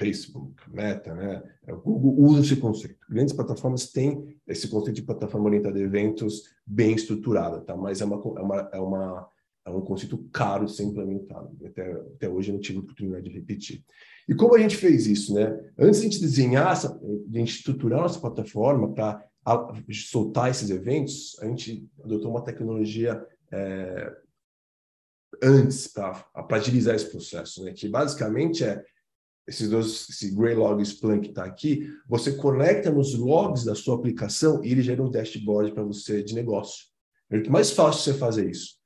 [0.00, 1.42] Facebook, Meta, né?
[1.66, 2.96] É, o Google usa esse conceito.
[3.10, 7.76] Grandes plataformas têm esse conceito de plataforma orientada a eventos bem estruturada, tá?
[7.76, 9.28] Mas é uma, é uma, é uma
[9.66, 11.50] é um conceito caro de ser implementado.
[11.64, 13.82] Até, até hoje eu não tive oportunidade de repetir.
[14.28, 15.58] E como a gente fez isso, né?
[15.78, 19.24] Antes de a gente desenhar, de a gente estruturar nossa plataforma para
[19.92, 24.16] soltar esses eventos, a gente adotou uma tecnologia é,
[25.42, 27.72] antes para agilizar esse processo, né?
[27.72, 28.82] que basicamente é
[29.46, 34.64] esses dois, esse Greylog Splunk que está aqui, você conecta nos logs da sua aplicação
[34.64, 36.86] e ele gera um dashboard para você de negócio.
[37.30, 38.76] É mais fácil você fazer isso.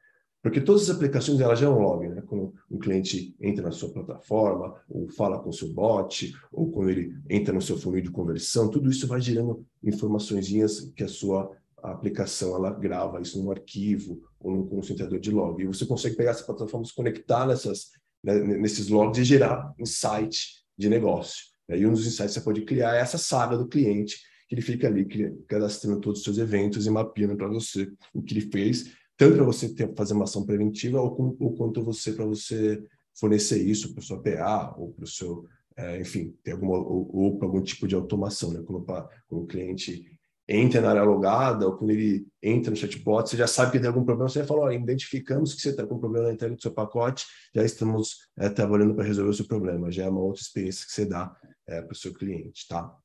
[0.43, 2.23] Porque todas as aplicações elas geram log, né?
[2.27, 6.91] Quando um cliente entra na sua plataforma, ou fala com o seu bot, ou quando
[6.91, 10.49] ele entra no seu funil de conversão, tudo isso vai gerando informações
[10.95, 11.51] que a sua
[11.83, 15.61] aplicação ela grava isso num arquivo ou num concentrador de log.
[15.61, 17.89] E você consegue pegar essas plataformas, conectar nessas,
[18.23, 21.47] né, nesses logs e gerar insight de negócio.
[21.69, 24.17] E um dos insights que você pode criar é essa saga do cliente,
[24.49, 25.07] que ele fica ali
[25.47, 29.45] cadastrando todos os seus eventos e mapeando para você o que ele fez tanto para
[29.45, 32.83] você ter, fazer uma ação preventiva ou, ou quanto você para você
[33.19, 35.45] fornecer isso para o seu PA ou para o seu,
[35.77, 38.63] é, enfim, ter alguma ou, ou para algum tipo de automação, né?
[38.65, 40.07] Quando, quando o cliente
[40.49, 43.89] entra na área logada ou quando ele entra no chatbot, você já sabe que tem
[43.89, 47.27] algum problema, você olha, identificamos que você está com problema na entrega do seu pacote,
[47.53, 50.93] já estamos é, trabalhando para resolver o seu problema, já é uma outra experiência que
[50.93, 52.97] você dá é, para o seu cliente, tá?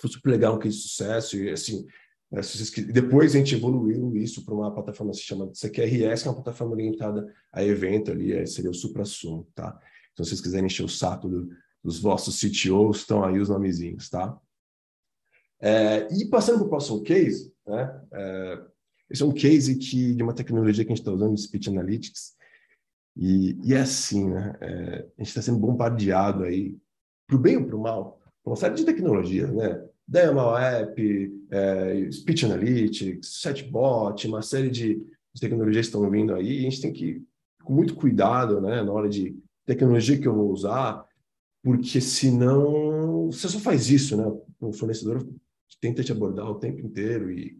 [0.00, 1.86] Foi super legal um case de sucesso e, assim?
[2.92, 6.42] Depois a gente evoluiu isso para uma plataforma que se chama CQRS, que é uma
[6.42, 9.80] plataforma orientada a evento ali, seria o supra-sumo, tá?
[10.12, 11.48] Então, se vocês quiserem encher o saco do,
[11.82, 14.38] dos vossos CTOs, estão aí os nomezinhos, tá?
[15.60, 18.02] É, e passando para o próximo case, né?
[18.12, 18.64] É,
[19.10, 22.36] esse é um case que, de uma tecnologia que a gente está usando, Speech Analytics,
[23.16, 24.54] e, e é assim, né?
[24.60, 26.76] É, a gente está sendo bombardeado aí,
[27.26, 29.87] para o bem ou para o mal, por uma série de tecnologias, né?
[30.08, 35.06] Demo App, é, Speech Analytics, Chatbot, uma série de,
[35.38, 36.58] tecnologias que estão vindo aí.
[36.58, 37.22] A gente tem que
[37.62, 41.04] com muito cuidado né, na hora de tecnologia que eu vou usar,
[41.62, 44.24] porque senão você só faz isso, né?
[44.58, 45.28] O fornecedor
[45.80, 47.56] tenta te abordar o tempo inteiro e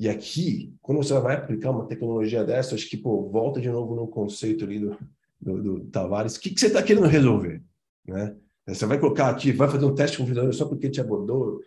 [0.00, 3.94] e aqui, quando você vai aplicar uma tecnologia dessa, acho que pô, volta de novo
[3.94, 4.96] no conceito ali do,
[5.38, 6.36] do, do Tavares.
[6.36, 7.62] O que, que você está querendo resolver,
[8.06, 8.34] né?
[8.66, 11.60] Você vai colocar aqui, vai fazer um teste com o vendedor só porque te abordou.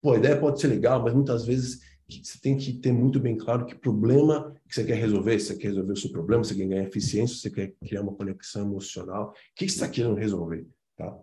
[0.00, 3.36] Pô, a ideia pode ser legal, mas muitas vezes você tem que ter muito bem
[3.36, 6.54] claro que problema que você quer resolver, se você quer resolver o seu problema, você
[6.54, 10.66] quer ganhar eficiência, você quer criar uma conexão emocional, o que você está querendo resolver,
[10.96, 11.18] tá?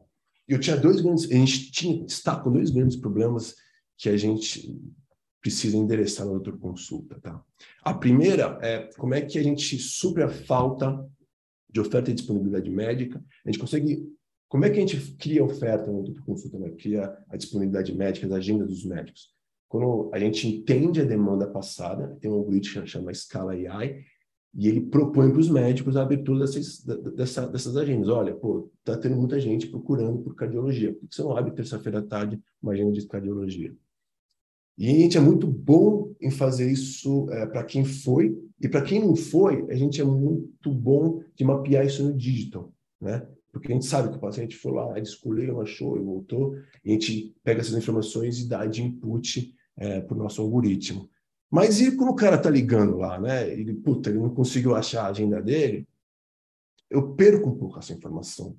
[0.48, 3.56] Eu tinha dois grandes, a gente tinha, está com dois grandes problemas
[3.98, 4.78] que a gente
[5.42, 7.42] precisa endereçar na doutor consulta, tá?
[7.82, 11.06] A primeira é como é que a gente supre a falta
[11.70, 14.06] de oferta e disponibilidade médica, a gente consegue
[14.54, 16.70] como é que a gente cria oferta no consulta, né?
[16.78, 19.34] cria a disponibilidade médica, a agenda dos médicos?
[19.68, 24.04] Quando a gente entende a demanda passada, tem um algoritmo que chama Scala AI,
[24.54, 26.84] e ele propõe para os médicos a abertura dessas,
[27.16, 28.10] dessa, dessas agendas.
[28.10, 30.94] Olha, pô, tá tendo muita gente procurando por cardiologia.
[30.94, 33.76] Por que você não abre terça-feira à tarde uma agenda de cardiologia?
[34.78, 38.84] E a gente é muito bom em fazer isso é, para quem foi, e para
[38.84, 43.28] quem não foi, a gente é muito bom de mapear isso no digital, né?
[43.54, 46.90] Porque a gente sabe que o paciente foi lá, ele escolheu, achou e voltou, e
[46.90, 51.08] a gente pega essas informações e dá de input é, para o nosso algoritmo.
[51.52, 53.48] Mas e quando o cara está ligando lá, né?
[53.48, 55.88] Ele, puta, ele não conseguiu achar a agenda dele,
[56.90, 58.58] eu perco um pouco essa informação.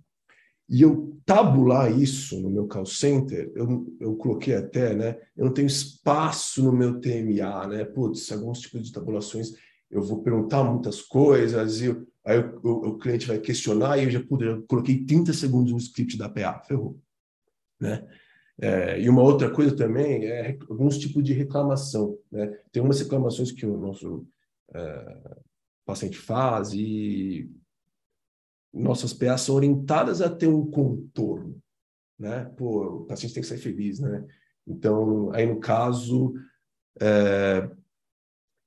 [0.68, 5.18] E eu tabular isso no meu call center, eu, eu coloquei até, né?
[5.37, 7.85] Eu não tenho espaço no meu TMA, né?
[7.85, 9.52] Putz, alguns tipos de tabulações
[9.90, 14.11] eu vou perguntar muitas coisas e Aí o, o, o, cliente vai questionar e eu
[14.11, 16.99] já, pude, eu coloquei 30 segundos no script da PA, ferrou.
[17.79, 18.07] Né?
[18.61, 22.19] É, e uma outra coisa também é alguns tipos de reclamação.
[22.31, 22.47] Né?
[22.73, 24.27] Tem umas reclamações que o nosso
[24.73, 25.39] é,
[25.85, 27.51] paciente faz e
[28.73, 31.61] nossas PAs são orientadas a ter um contorno.
[32.19, 32.45] Né?
[32.57, 34.01] Pô, o paciente tem que ser feliz.
[34.01, 34.25] Né?
[34.67, 36.33] Então, aí no caso,
[36.99, 37.69] é,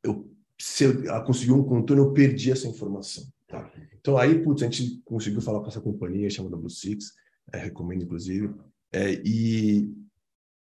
[0.04, 3.26] eu, se eu conseguir um contorno, eu perdi essa informação.
[3.48, 3.72] Tá.
[4.00, 7.14] Então aí, putz, a gente conseguiu falar com essa companhia chamada Blue Six,
[7.54, 8.54] é, recomendo inclusive,
[8.92, 9.90] é, e,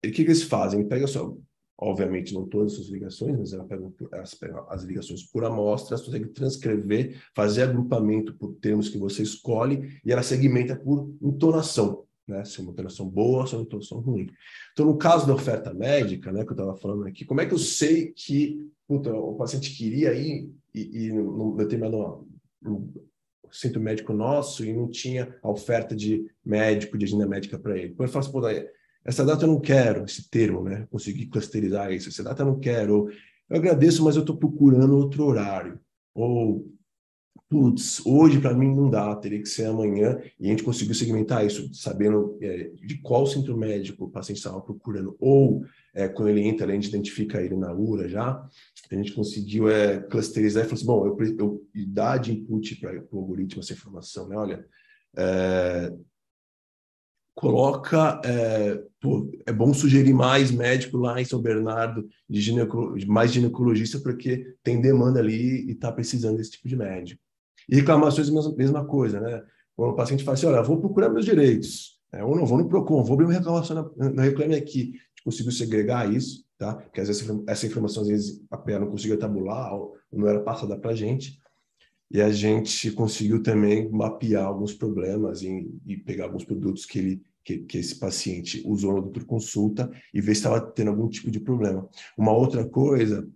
[0.06, 0.88] o que, que eles fazem?
[0.88, 1.36] Pega só,
[1.78, 5.96] obviamente não todas as suas ligações, mas ela pega, elas pegam as ligações por amostra,
[5.96, 12.06] ela consegue transcrever, fazer agrupamento por termos que você escolhe e ela segmenta por entonação,
[12.28, 12.44] né?
[12.44, 14.30] Se é uma entonação boa se é uma entonação ruim.
[14.72, 17.54] Então, no caso da oferta médica, né, que eu estava falando aqui, como é que
[17.54, 22.28] eu sei que puta, o paciente queria ir e, e num determinado
[23.52, 27.94] centro médico nosso e não tinha a oferta de médico, de agenda médica para ele.
[27.94, 28.42] Então, eu falo assim, pô,
[29.06, 30.88] essa data eu não quero, esse termo, né?
[30.90, 32.10] Conseguir clusterizar isso.
[32.10, 33.10] Essa data eu não quero.
[33.50, 35.80] Eu agradeço, mas eu estou procurando outro horário.
[36.16, 36.66] Ou,
[37.50, 40.20] putz, hoje para mim não dá, teria que ser amanhã.
[40.40, 44.62] E a gente conseguiu segmentar isso, sabendo é, de qual centro médico o paciente estava
[44.62, 45.16] procurando.
[45.20, 45.64] Ou,
[45.94, 48.50] é, quando ele entra, a gente identifica ele na URA já
[48.96, 53.04] a gente conseguiu é, clusterizar e falou assim, bom, eu, eu dar de input para
[53.12, 54.36] o algoritmo essa informação, né?
[54.36, 54.66] Olha,
[55.18, 55.94] é,
[57.36, 58.22] coloca.
[58.24, 64.00] É, pô, é bom sugerir mais médico lá em São Bernardo, de ginecolo, mais ginecologista,
[64.00, 67.22] porque tem demanda ali e está precisando desse tipo de médico.
[67.70, 69.44] E reclamações, mesma, mesma coisa, né?
[69.76, 72.70] Quando o paciente fala assim: olha, vou procurar meus direitos, é, ou não, vou no
[72.70, 74.94] PROCON, vou abrir uma reclamação na, na Reclame Aqui.
[75.24, 76.76] Conseguiu segregar isso, tá?
[76.76, 80.42] Porque às vezes essa informação, às vezes, a PA não conseguia tabular, ou não era
[80.42, 81.40] passada para a gente.
[82.12, 87.22] E a gente conseguiu também mapear alguns problemas e, e pegar alguns produtos que ele
[87.46, 91.30] que, que, esse paciente usou na doutor consulta e ver se estava tendo algum tipo
[91.30, 91.90] de problema.
[92.18, 93.28] Uma outra coisa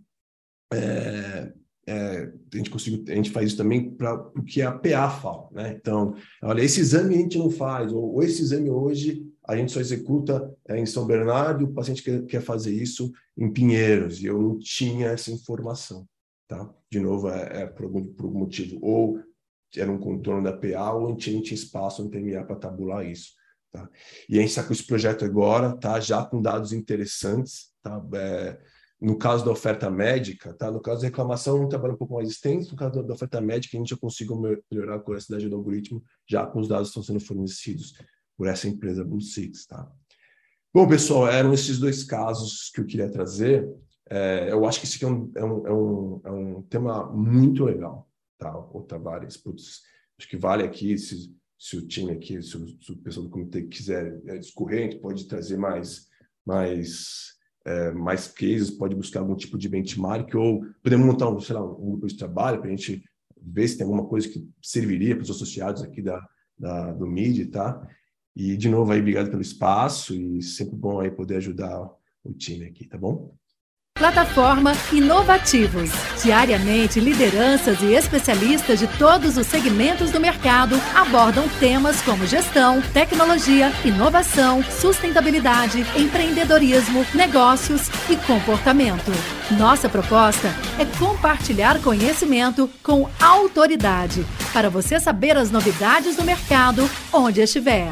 [0.72, 1.54] é,
[1.86, 5.50] é, a gente conseguiu, a gente faz isso também para o que a PA fala,
[5.52, 5.78] né?
[5.80, 9.72] Então, olha, esse exame a gente não faz, ou, ou esse exame hoje a gente
[9.72, 14.26] só executa é, em São Bernardo, o paciente quer, quer fazer isso em Pinheiros, e
[14.26, 16.06] eu não tinha essa informação,
[16.48, 16.70] tá?
[16.92, 19.20] De novo, é, é por, algum, por algum motivo, ou
[19.76, 23.06] era um contorno da PA, ou a gente não tinha espaço no TMA para tabular
[23.06, 23.32] isso.
[23.72, 23.90] Tá?
[24.30, 26.00] E a gente está com esse projeto agora, tá?
[26.00, 27.72] já com dados interessantes.
[27.84, 28.02] Tá?
[28.16, 28.58] É,
[29.00, 30.72] no caso da oferta médica, tá?
[30.72, 32.72] no caso da reclamação, um trabalho um pouco mais extenso.
[32.72, 34.42] No caso da oferta médica, a gente já conseguiu
[34.72, 37.94] melhorar a curiosidade do algoritmo, já com os dados que estão sendo fornecidos
[38.38, 39.66] por essa empresa Blue Six.
[39.66, 39.92] Tá?
[40.74, 43.68] Bom, pessoal, eram esses dois casos que eu queria trazer.
[44.10, 47.12] É, eu acho que esse aqui é um, é um, é um, é um tema
[47.12, 48.08] muito legal,
[48.38, 48.56] tá?
[48.58, 49.82] O Tavares, putz,
[50.18, 53.32] acho que vale aqui, se, se o time aqui, se o, se o pessoal do
[53.32, 56.08] comitê quiser é, discorrer, a gente pode trazer mais,
[56.46, 57.34] mais,
[57.66, 61.66] é, mais cases, pode buscar algum tipo de benchmark, ou podemos montar um, sei lá,
[61.66, 63.04] um grupo de trabalho para a gente
[63.42, 66.26] ver se tem alguma coisa que serviria para os associados aqui da,
[66.58, 67.86] da, do MIDI, tá?
[68.40, 71.90] E, de novo, aí, obrigado pelo espaço e sempre bom aí poder ajudar
[72.24, 73.34] o time aqui, tá bom?
[73.98, 75.90] Plataforma Inovativos.
[76.22, 83.72] Diariamente, lideranças e especialistas de todos os segmentos do mercado abordam temas como gestão, tecnologia,
[83.84, 89.12] inovação, sustentabilidade, empreendedorismo, negócios e comportamento.
[89.58, 94.24] Nossa proposta é compartilhar conhecimento com autoridade
[94.54, 97.92] para você saber as novidades do mercado onde estiver